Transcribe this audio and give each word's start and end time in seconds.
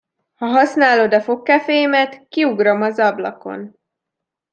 Ha 0.35 0.45
használod 0.45 1.13
a 1.13 1.21
fogkefémet, 1.21 2.27
kiugrom 2.29 2.81
az 2.81 2.99
ablakon. 2.99 3.75